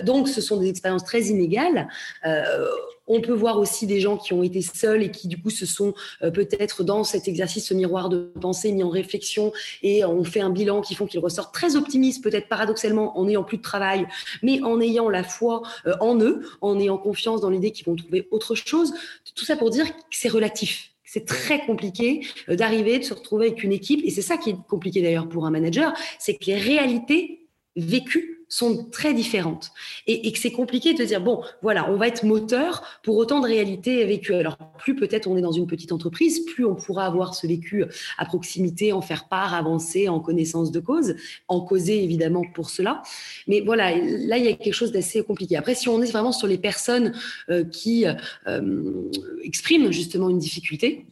[0.02, 1.88] Donc, ce sont des expériences très inégales.
[2.26, 2.66] Euh,
[3.06, 5.66] on peut voir aussi des gens qui ont été seuls et qui du coup se
[5.66, 10.24] sont euh, peut-être dans cet exercice ce miroir de pensée mis en réflexion et ont
[10.24, 13.62] fait un bilan qui font qu'ils ressortent très optimistes, peut-être paradoxalement en n'ayant plus de
[13.62, 14.06] travail,
[14.42, 17.96] mais en ayant la foi euh, en eux, en ayant confiance dans l'idée qu'ils vont
[17.96, 18.94] trouver autre chose.
[19.34, 20.90] Tout ça pour dire que c'est relatif.
[21.04, 24.56] C'est très compliqué d'arriver, de se retrouver avec une équipe, et c'est ça qui est
[24.68, 27.43] compliqué d'ailleurs pour un manager, c'est que les réalités
[27.76, 29.72] vécues sont très différentes.
[30.06, 33.46] Et, que c'est compliqué de dire bon voilà on va être moteur pour autant de
[33.46, 34.34] réalités vécues.
[34.34, 37.84] Alors plus peut-être on est dans une petite entreprise plus on pourra avoir ce vécu
[38.18, 41.16] à proximité en faire part avancer en connaissance de cause
[41.48, 43.02] en causer évidemment pour cela.
[43.48, 45.56] Mais voilà là il y a quelque chose d'assez compliqué.
[45.56, 47.12] Après si on est vraiment sur les personnes
[47.50, 48.06] euh, qui
[48.46, 49.10] euh,
[49.42, 51.06] expriment justement une difficulté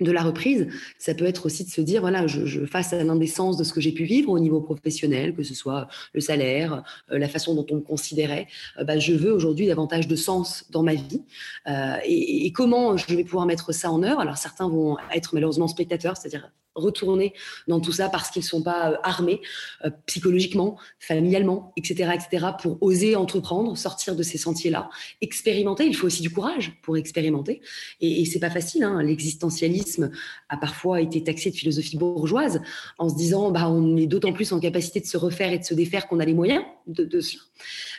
[0.00, 3.56] de la reprise, ça peut être aussi de se dire, voilà, je, face à l'indécence
[3.56, 7.18] de ce que j'ai pu vivre au niveau professionnel, que ce soit le salaire, euh,
[7.18, 8.46] la façon dont on me considérait,
[8.78, 11.22] euh, bah, je veux aujourd'hui davantage de sens dans ma vie.
[11.68, 14.20] Euh, et, et, comment je vais pouvoir mettre ça en œuvre?
[14.20, 17.32] Alors certains vont être malheureusement spectateurs, c'est-à-dire retourner
[17.68, 19.40] dans tout ça parce qu'ils ne sont pas euh, armés
[19.84, 25.86] euh, psychologiquement, familialement, etc., etc., pour oser entreprendre, sortir de ces sentiers-là, expérimenter.
[25.86, 27.60] Il faut aussi du courage pour expérimenter.
[28.00, 28.84] Et, et c'est pas facile.
[28.84, 29.02] Hein.
[29.02, 30.10] L'existentialisme
[30.48, 32.60] a parfois été taxé de philosophie bourgeoise
[32.98, 35.64] en se disant, bah, on est d'autant plus en capacité de se refaire et de
[35.64, 37.20] se défaire qu'on a les moyens de, de.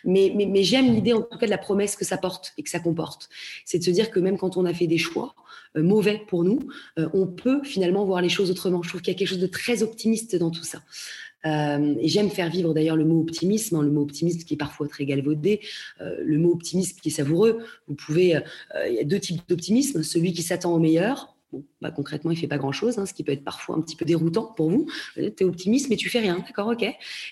[0.03, 2.79] Mais, j'aime l'idée en tout cas de la promesse que ça porte et que ça
[2.79, 3.29] comporte.
[3.65, 5.35] C'est de se dire que même quand on a fait des choix,
[5.77, 6.59] euh, mauvais pour nous,
[6.99, 8.81] euh, on peut finalement voir les choses autrement.
[8.83, 10.81] Je trouve qu'il y a quelque chose de très optimiste dans tout ça.
[11.45, 14.57] Euh, et j'aime faire vivre d'ailleurs le mot optimisme, hein, le mot optimiste qui est
[14.57, 15.59] parfois très galvaudé,
[15.99, 17.59] le mot optimisme qui est savoureux.
[17.87, 18.39] Vous pouvez,
[18.87, 22.37] il y a deux types d'optimisme, celui qui s'attend au meilleur, Bon, bah, concrètement, il
[22.37, 24.87] fait pas grand-chose, hein, ce qui peut être parfois un petit peu déroutant pour vous.
[25.15, 26.85] Tu es optimiste, mais tu fais rien, d'accord, ok.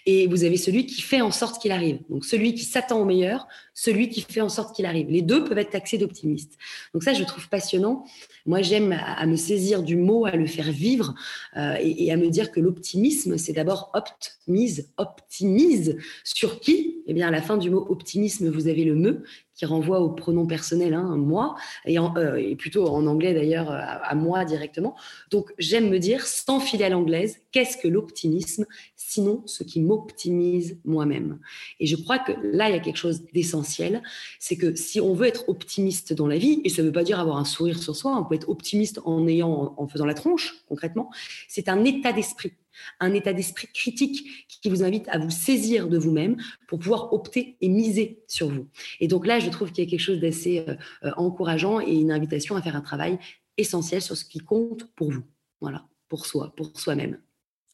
[0.05, 1.99] Et vous avez celui qui fait en sorte qu'il arrive.
[2.09, 5.09] Donc celui qui s'attend au meilleur, celui qui fait en sorte qu'il arrive.
[5.09, 6.57] Les deux peuvent être taxés d'optimistes.
[6.93, 8.05] Donc ça, je trouve passionnant.
[8.45, 11.15] Moi, j'aime à, me saisir du mot, à le faire vivre
[11.55, 15.95] euh, et, à me dire que l'optimisme, c'est d'abord optimise, optimise.
[16.25, 19.23] Sur qui Eh bien, à la fin du mot optimisme, vous avez le me
[19.55, 24.13] qui renvoie au pronom personnel, hein, moi, et, euh, et, plutôt en anglais d'ailleurs à,
[24.13, 24.95] moi directement.
[25.31, 28.67] Donc j'aime me dire, sans filer à l'anglaise, qu'est-ce que l'optimisme?
[28.95, 31.39] Sinon, ce qui m'optimise moi-même.
[31.79, 34.03] Et je crois que là, il y a quelque chose d'essentiel,
[34.37, 37.03] c'est que si on veut être optimiste dans la vie, et ça ne veut pas
[37.03, 40.13] dire avoir un sourire sur soi, on peut être optimiste en ayant, en faisant la
[40.13, 41.09] tronche concrètement,
[41.47, 42.53] c'est un état d'esprit
[42.99, 46.37] un état d'esprit critique qui vous invite à vous saisir de vous-même
[46.67, 48.67] pour pouvoir opter et miser sur vous.
[48.99, 51.93] Et donc là, je trouve qu'il y a quelque chose d'assez euh, euh, encourageant et
[51.93, 53.17] une invitation à faire un travail
[53.57, 55.23] essentiel sur ce qui compte pour vous.
[55.61, 57.17] Voilà, pour soi, pour soi-même.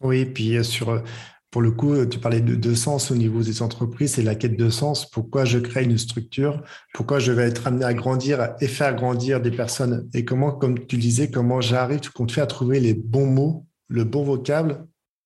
[0.02, 1.04] Oui, puis euh, sur
[1.52, 4.58] pour le coup, tu parlais de, de, sens au niveau des entreprises, c'est la quête
[4.58, 5.10] de sens.
[5.10, 6.62] Pourquoi je crée une structure?
[6.94, 10.10] Pourquoi je vais être amené à grandir et faire grandir des personnes?
[10.14, 13.66] Et comment, comme tu disais, comment j'arrive, qu'on te fait à trouver les bons mots,
[13.88, 14.86] le bon vocable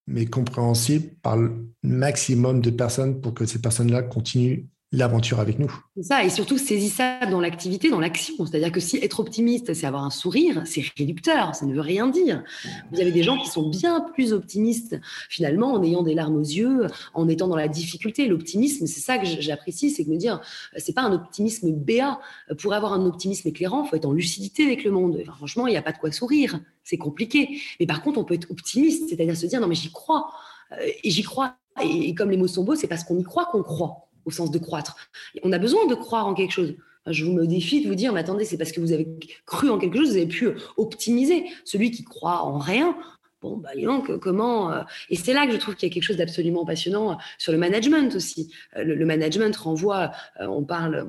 [0.10, 5.72] mais compréhensible par le maximum de personnes pour que ces personnes-là continuent l'aventure avec nous.
[6.02, 8.34] Ça, et surtout saisis ça dans l'activité, dans l'action.
[8.46, 12.08] C'est-à-dire que si être optimiste, c'est avoir un sourire, c'est réducteur, ça ne veut rien
[12.08, 12.44] dire.
[12.92, 15.00] Vous avez des gens qui sont bien plus optimistes,
[15.30, 18.28] finalement, en ayant des larmes aux yeux, en étant dans la difficulté.
[18.28, 20.42] L'optimisme, c'est ça que j'apprécie, c'est de me dire,
[20.78, 22.20] c'est pas un optimisme béat.
[22.60, 25.22] Pour avoir un optimisme éclairant, il faut être en lucidité avec le monde.
[25.36, 27.62] franchement, il n'y a pas de quoi sourire, c'est compliqué.
[27.80, 30.32] Mais par contre, on peut être optimiste, c'est-à-dire se dire, non mais j'y crois.
[30.72, 31.56] Euh, et j'y crois.
[31.82, 34.52] Et comme les mots sont beaux, c'est parce qu'on y croit qu'on croit au sens
[34.52, 34.96] de croître.
[35.44, 36.76] On a besoin de croire en quelque chose.
[37.08, 39.08] Je vous me défie de vous dire, mais attendez, c'est parce que vous avez
[39.46, 41.46] cru en quelque chose, vous avez pu optimiser.
[41.66, 42.96] Celui qui croit en rien,
[43.42, 44.72] bon, bah, donc, comment.
[44.72, 47.16] Euh, et c'est là que je trouve qu'il y a quelque chose d'absolument passionnant euh,
[47.38, 48.54] sur le management aussi.
[48.78, 51.08] Euh, le, management renvoie, on parle,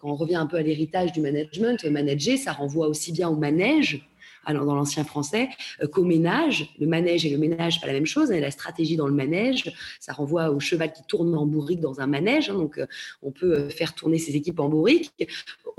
[0.00, 3.36] quand on revient un peu à l'héritage du management, manager, ça renvoie aussi bien au
[3.36, 4.06] manège
[4.46, 5.48] alors dans l'ancien français,
[5.82, 6.74] euh, qu'au ménage.
[6.78, 8.30] Le manège et le ménage, pas la même chose.
[8.30, 12.00] Hein, la stratégie dans le manège, ça renvoie au cheval qui tourne en bourrique dans
[12.00, 12.50] un manège.
[12.50, 12.86] Hein, donc, euh,
[13.22, 15.12] on peut euh, faire tourner ses équipes en bourrique.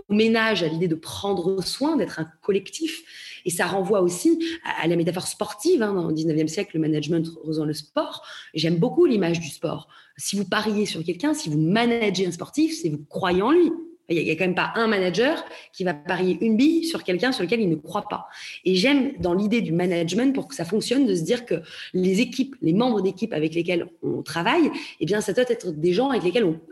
[0.07, 3.03] Au ménage, à l'idée de prendre soin, d'être un collectif.
[3.45, 4.39] Et ça renvoie aussi
[4.81, 5.81] à, la métaphore sportive.
[5.81, 8.25] Hein, dans le 19e siècle, le management rejoint le sport.
[8.53, 9.87] J'aime beaucoup l'image du sport.
[10.17, 13.71] Si vous pariez sur quelqu'un, si vous managez un sportif, c'est vous croyez en lui.
[14.09, 17.31] Il n'y a, quand même pas un manager qui va parier une bille sur quelqu'un
[17.31, 18.27] sur lequel il ne croit pas.
[18.63, 21.55] Et j'aime dans l'idée du management pour que ça fonctionne de se dire que
[21.93, 25.93] les équipes, les membres d'équipe avec lesquels on travaille, eh bien, ça doit être des
[25.93, 26.11] gens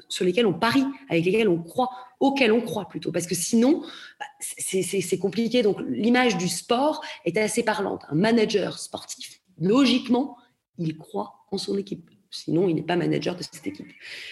[0.09, 3.11] sur lesquels on parie, avec lesquels on croit, auxquels on croit plutôt.
[3.11, 3.81] Parce que sinon,
[4.19, 5.63] bah, c'est compliqué.
[5.63, 8.03] Donc, l'image du sport est assez parlante.
[8.09, 10.37] Un manager sportif, logiquement,
[10.77, 12.09] il croit en son équipe.
[12.33, 13.87] Sinon, il n'est pas manager de cette équipe.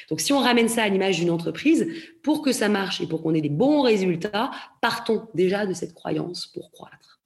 [0.09, 1.87] Donc, si on ramène ça à l'image d'une entreprise,
[2.23, 4.49] pour que ça marche et pour qu'on ait des bons résultats,
[4.81, 7.21] partons déjà de cette croyance pour croître.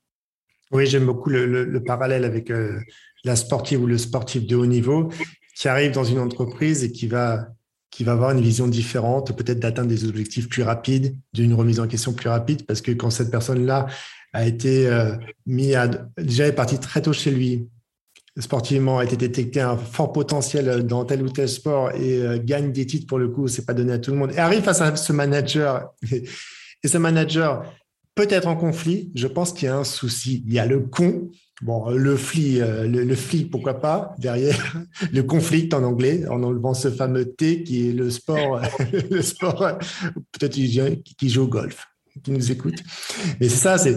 [0.72, 2.80] Oui, j'aime beaucoup le, parallèle avec euh,
[3.24, 5.10] la sportive ou le sportif de haut niveau
[5.56, 7.48] qui arrive dans une entreprise et qui va,
[7.90, 11.88] qui va avoir une vision différente, peut-être d'atteindre des objectifs plus rapides, d'une remise en
[11.88, 13.86] question plus rapide, parce que quand cette personne-là
[14.34, 17.70] a été euh, mis à, déjà est partie très tôt chez lui,
[18.42, 22.72] sportivement a été détecté un fort potentiel dans tel ou tel sport et euh, gagne
[22.72, 24.34] des titres pour le coup, c'est pas donné à tout le monde.
[24.34, 26.28] Et arrive face à ce manager et,
[26.88, 27.64] ce manager
[28.14, 29.12] peut être en conflit.
[29.16, 30.44] Je pense qu'il y a un souci.
[30.46, 31.30] Il y a le con.
[31.62, 34.76] Bon, le flic, euh, le, flic, pourquoi pas, derrière,
[35.14, 38.62] le conflit en anglais, en enlevant ce fameux T qui est le sport,
[39.10, 39.78] le sport,
[40.34, 41.88] peut-être qui joue au golf,
[42.26, 42.76] qui nous écoute.
[43.40, 43.96] Mais c'est ça, c'est,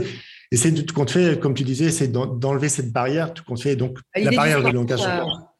[0.50, 3.76] et c'est tout compte fait, comme tu disais, c'est d'enlever cette barrière, tout compte fait,
[3.76, 5.00] donc la barrière de langage.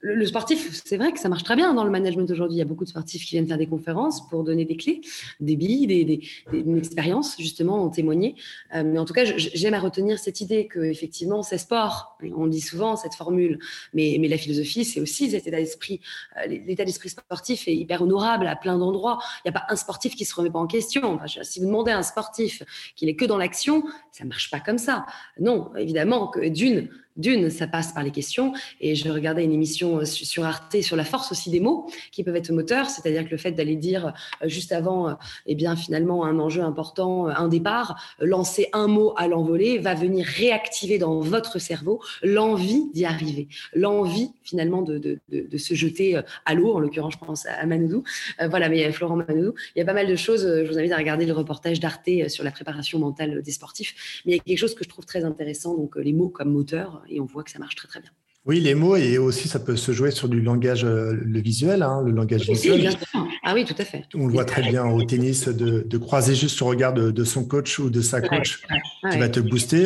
[0.01, 2.57] Le, sportif, c'est vrai que ça marche très bien dans le management aujourd'hui.
[2.57, 5.01] Il y a beaucoup de sportifs qui viennent faire des conférences pour donner des clés,
[5.41, 6.21] des billes, des, des,
[6.53, 8.37] une expérience, justement, en témoigner.
[8.77, 12.17] Euh, mais en tout cas, j'aime à retenir cette idée que, effectivement, c'est sport.
[12.37, 13.59] on dit souvent cette formule,
[13.93, 16.01] mais, mais la philosophie, c'est aussi cet état d'esprit.
[16.37, 19.19] Euh, l'état d'esprit sportif est hyper honorable à plein d'endroits.
[19.45, 21.19] Il n'y a pas un sportif qui se remet pas en question.
[21.43, 22.63] si vous demandez à un sportif
[22.95, 23.83] qu'il est que dans l'action,
[24.13, 25.07] ça marche pas comme ça.
[25.41, 28.53] Non, évidemment que d'une, d'une, ça passe par les questions.
[28.81, 32.23] Et je regardais une émission euh, sur Arte sur la force aussi des mots qui
[32.25, 35.15] peuvent être moteurs, c'est-à-dire que le fait d'aller dire euh, juste avant, euh,
[35.47, 40.25] eh bien finalement un enjeu important, un départ, lancer un mot à l'envolée va venir
[40.25, 46.55] réactiver dans votre cerveau l'envie d'y arriver, l'envie finalement de, de, de, se jeter à
[46.55, 46.73] l'eau.
[46.75, 48.05] En l'occurrence, je pense à Manoudou.
[48.49, 49.55] voilà, mais Florent Manoudou.
[49.75, 50.43] Il y a pas mal de choses.
[50.43, 54.23] Je vous invite à regarder le reportage d'Arte sur la préparation mentale des sportifs.
[54.25, 56.53] Mais il y a quelque chose que je trouve très intéressant, donc les mots comme
[56.53, 58.11] moteur et on voit que ça marche très très bien.
[58.49, 61.83] Oui, les mots, et aussi ça peut se jouer sur du langage, euh, le visuel,
[61.83, 62.97] hein, le langage visuel.
[63.45, 64.05] Ah oui, tout à fait.
[64.15, 67.79] On le voit très bien au tennis, de, croiser juste le regard de, son coach
[67.79, 68.63] ou de sa coach
[69.11, 69.85] qui va te booster.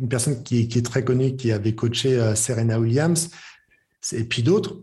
[0.00, 3.30] Une personne qui, qui, est très connue, qui avait coaché euh, Serena Williams,
[4.12, 4.82] et puis d'autres,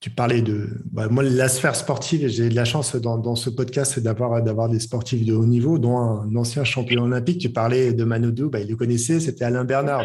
[0.00, 3.98] tu parlais de bah, moi la sphère sportive j'ai de la chance dans, ce podcast
[3.98, 7.38] d'avoir d'avoir des sportifs de haut niveau dont un, ancien champion olympique.
[7.40, 10.04] Tu parlais de Manodou bah, il le connaissait c'était Alain Bernard.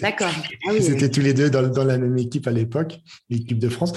[0.00, 0.28] D'accord.
[0.68, 3.92] Ah ils étaient tous les deux dans, la même équipe à l'époque l'équipe de France.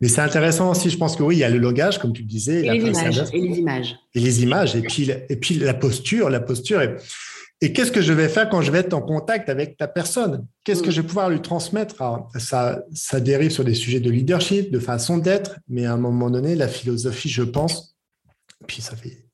[0.00, 2.22] Mais c'est intéressant aussi je pense que oui il y a le langage comme tu
[2.22, 3.96] le disais et, les, images, et les images.
[4.14, 6.82] Et les images et puis et puis la posture la posture
[7.62, 10.46] et qu'est-ce que je vais faire quand je vais être en contact avec ta personne?
[10.64, 10.92] Qu'est-ce que mm.
[10.92, 11.96] je vais pouvoir lui transmettre?
[12.38, 16.30] Ça, ça dérive sur des sujets de leadership, de façon d'être, mais à un moment
[16.30, 17.96] donné, la philosophie, je pense,
[18.66, 19.24] puis ça fait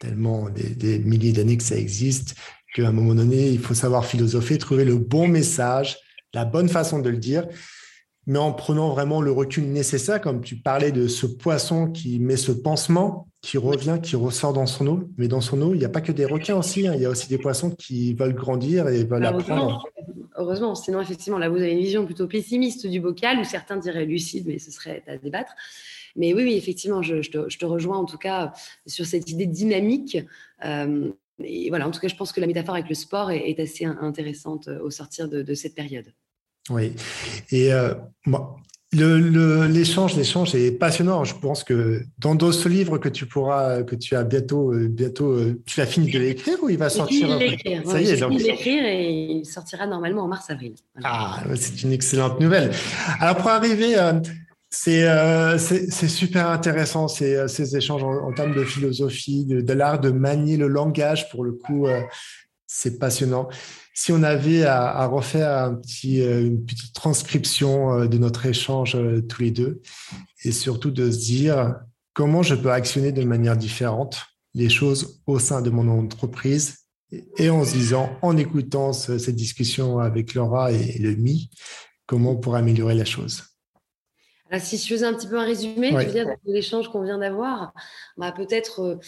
[0.00, 2.34] tellement des, milliers d'années que ça existe,
[2.74, 5.98] qu'à un moment donné, il faut savoir philosopher, trouver le bon message,
[6.34, 7.46] la bonne façon de le dire,
[8.28, 12.36] mais en prenant vraiment le recul nécessaire, comme tu parlais de ce poisson qui met
[12.36, 15.08] ce pansement, qui revient, qui ressort dans son eau.
[15.16, 16.86] Mais dans son eau, il n'y a pas que des requins aussi.
[16.86, 16.92] Hein.
[16.94, 19.82] Il y a aussi des poissons qui veulent grandir et veulent apprendre.
[20.36, 20.74] heureusement.
[20.74, 24.44] Sinon, effectivement, là, vous avez une vision plutôt pessimiste du bocal, ou certains diraient lucide,
[24.46, 25.54] mais ce serait à débattre.
[26.14, 28.52] Mais oui, oui, effectivement, je, te, rejoins en tout cas
[28.86, 30.18] sur cette idée dynamique.
[30.66, 31.10] Euh,
[31.42, 33.86] et voilà, en tout cas, je pense que la métaphore avec le sport est, assez
[33.86, 36.12] intéressante au sortir de, cette période.
[36.70, 36.92] Oui.
[37.50, 37.94] Et euh,
[38.92, 41.24] l'échange, l'échange est passionnant.
[41.24, 45.32] Je pense que dans, ce livre que tu pourras, que tu as bientôt, euh, bientôt,
[45.32, 47.28] euh, tu as fini de l'écrire ou il va sortir
[47.84, 48.30] Ça y est, donc.
[48.30, 50.74] Fini de l'écrire et il sortira normalement en mars-avril.
[51.02, 52.70] Ah, c'est une excellente nouvelle.
[53.20, 53.96] Alors pour arriver,
[54.70, 60.56] c'est super intéressant ces, ces échanges en, termes de philosophie, de, de l'art de manier
[60.56, 61.30] le langage.
[61.30, 61.86] Pour le coup,
[62.66, 63.48] c'est passionnant
[63.98, 68.94] si on avait à, refaire un petit, euh, une petite transcription euh, de notre échange
[68.94, 69.82] euh, tous les deux,
[70.44, 71.74] et surtout de se dire
[72.12, 74.20] comment je peux actionner de manière différente
[74.54, 76.76] les choses au sein de mon entreprise,
[77.38, 81.50] et en se disant, en écoutant cette discussion avec Laura et le MI,
[82.06, 83.42] comment on pourrait améliorer la chose.
[84.60, 87.72] si je faisais un petit peu un résumé, de l'échange qu'on vient d'avoir,
[88.16, 89.00] bah, peut-être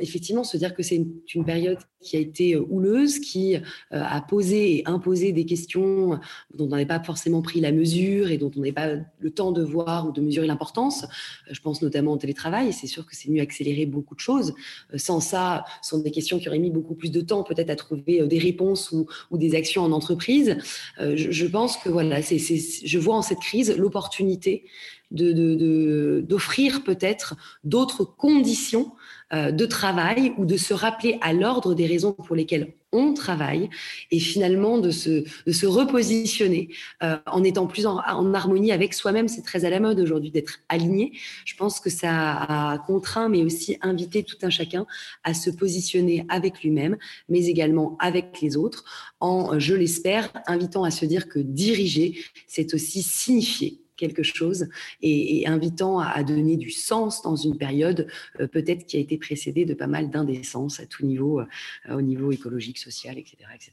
[0.00, 3.60] effectivement se dire que c'est une, période qui a été euh, houleuse, qui euh,
[3.90, 6.18] a posé et imposé des questions
[6.54, 9.52] dont on n'avait pas forcément pris la mesure et dont on n'avait pas le temps
[9.52, 11.04] de voir ou de mesurer l'importance.
[11.04, 14.54] Euh, je pense notamment au télétravail, c'est sûr que c'est mieux accélérer beaucoup de choses.
[14.96, 17.76] Sans ça, ce sont des questions qui auraient mis beaucoup plus de temps peut-être à
[17.76, 20.56] trouver des réponses ou, des actions en entreprise.
[20.98, 24.64] Je, pense que voilà, je vois en cette crise l'opportunité
[25.10, 28.92] d'offrir peut-être d'autres conditions
[29.32, 33.70] de travail ou de se rappeler à l'ordre des raisons pour lesquelles on travaille
[34.10, 36.68] et finalement de se, de se repositionner
[37.02, 39.28] euh, en étant plus en, harmonie avec soi-même.
[39.28, 41.12] C'est très à la mode aujourd'hui d'être aligné.
[41.44, 44.86] Je pense que ça a contraint, mais aussi invité tout un chacun
[45.24, 46.96] à se positionner avec lui-même,
[47.28, 48.84] mais également avec les autres,
[49.20, 54.68] en, je l'espère, invitant à se dire que diriger, c'est aussi signifier quelque chose
[55.02, 58.08] et, invitant à, donner du sens dans une période
[58.40, 61.44] euh, peut-être qui a été précédée de pas mal d'indécence à tout niveau, euh,
[61.90, 63.36] au niveau écologique, social, etc.
[63.54, 63.72] etc.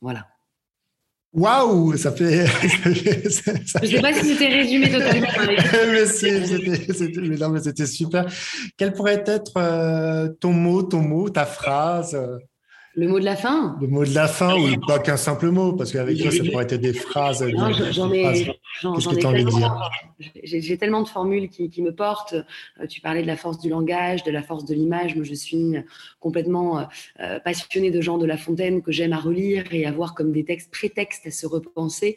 [0.00, 0.28] Voilà.
[1.32, 2.46] Waouh, ça fait.
[2.84, 5.26] Je ne sais pas si c'était résumé totalement.
[7.50, 8.32] mais c'était super.
[8.76, 12.16] Quel pourrait être euh, ton mot, ton mot, ta phrase
[12.96, 15.72] le mot de la fin Le mot de la fin ou pas qu'un simple mot
[15.72, 17.44] Parce qu'avec toi, ça pourrait être des phrases.
[17.92, 19.90] J'en ai, Qu'est-ce que tu as envie de dire?
[20.42, 22.34] J'ai tellement de formules qui, me portent.
[22.80, 25.14] Euh, tu parlais de la force du langage, de la force de l'image.
[25.16, 25.74] Moi, je suis
[26.20, 26.84] complètement euh,
[27.20, 30.32] euh, passionnée de Jean de La Fontaine que j'aime à relire et à voir comme
[30.32, 32.16] des textes prétextes à se repenser,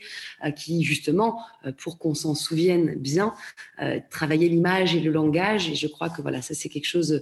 [0.56, 1.40] qui, justement,
[1.78, 3.34] pour qu'on s'en souvienne bien,
[4.10, 5.70] travailler l'image et le langage.
[5.70, 7.22] Et je crois que voilà, ça, c'est quelque chose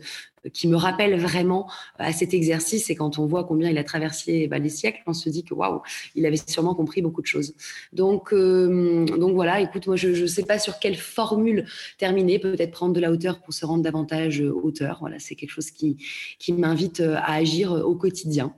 [0.53, 2.89] qui me rappelle vraiment à cet exercice.
[2.89, 5.53] Et quand on voit combien il a traversé bah, les siècles, on se dit que
[5.53, 5.81] waouh,
[6.15, 7.55] il avait sûrement compris beaucoup de choses.
[7.93, 11.65] Donc, euh, donc voilà, écoute, moi je ne sais pas sur quelle formule
[11.97, 14.97] terminer, peut-être prendre de la hauteur pour se rendre davantage hauteur.
[14.99, 15.97] Voilà, c'est quelque chose qui,
[16.39, 18.53] qui m'invite à agir au quotidien.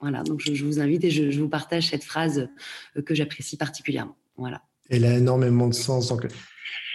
[0.00, 2.48] Voilà, donc je, vous invite et je, vous partage cette phrase
[3.04, 4.16] que j'apprécie particulièrement.
[4.36, 4.62] Voilà.
[4.88, 6.12] Elle a énormément de sens.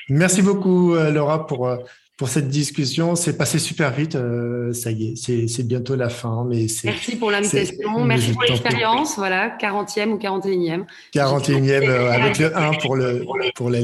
[0.09, 1.77] Merci beaucoup, euh, Laura, pour euh,
[2.17, 3.15] pour cette discussion.
[3.15, 4.15] C'est passé super vite.
[4.15, 6.45] Euh, ça y est, c'est bientôt la fin.
[6.47, 8.05] Mais Merci pour l'invitation.
[8.05, 9.15] Merci pour l'expérience.
[9.17, 10.85] Voilà, 40e ou 41e.
[11.13, 13.25] 41e euh, avec le 1 pour le,
[13.55, 13.79] pour le,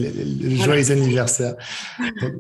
[0.56, 1.56] joyeux anniversaire.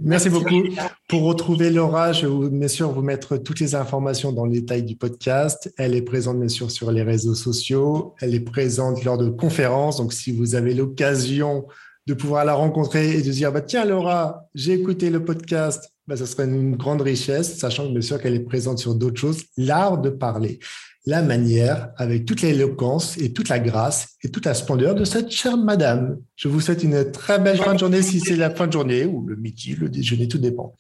[0.02, 0.64] merci beaucoup.
[1.08, 4.84] Pour retrouver Laura, je vais bien sûr vous mettre toutes les informations dans le détail
[4.84, 5.74] du podcast.
[5.78, 8.16] Elle est présente bien sûr sur les réseaux sociaux.
[8.22, 9.98] Elle est présente lors de conférences.
[9.98, 11.66] Donc si vous avez l'occasion
[12.08, 16.18] de pouvoir la rencontrer et de dire bah, tiens Laura, j'ai écouté le podcast, bah,
[16.18, 19.44] ça serait une grande richesse, sachant que bien sûr qu'elle est présente sur d'autres choses,
[19.58, 20.60] l'art de parler,
[21.06, 25.32] la manière, avec toute l'éloquence et toute la grâce et toute la splendeur de cette
[25.32, 26.20] chère madame.
[26.36, 29.06] Je vous souhaite une très belle fin de journée si c'est la fin de journée
[29.06, 30.76] ou le midi, le déjeuner, tout dépend.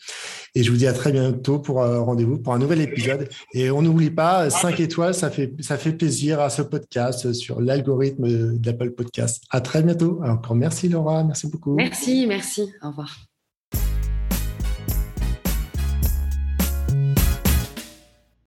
[0.53, 3.29] Et je vous dis à très bientôt pour un rendez-vous pour un nouvel épisode.
[3.53, 7.59] Et on n'oublie pas, 5 étoiles, ça fait, ça fait plaisir à ce podcast sur
[7.61, 9.43] l'algorithme d'Apple Podcast.
[9.49, 10.19] À très bientôt.
[10.23, 11.75] Encore merci Laura, merci beaucoup.
[11.75, 12.71] Merci, merci.
[12.83, 13.30] Au revoir.